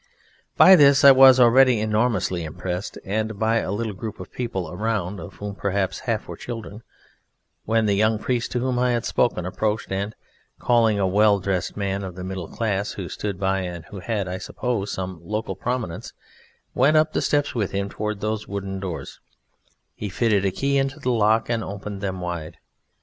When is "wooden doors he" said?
18.47-20.09